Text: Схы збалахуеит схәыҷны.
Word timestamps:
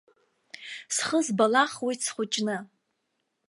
Схы 0.95 1.17
збалахуеит 1.27 1.99
схәыҷны. 2.05 2.57